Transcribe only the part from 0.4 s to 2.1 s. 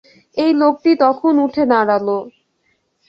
এই লোকটি তখন উঠে দাঁড়াল।